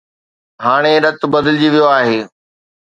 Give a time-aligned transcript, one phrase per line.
[0.63, 2.19] هاڻي رت بدلجي ويو آهي.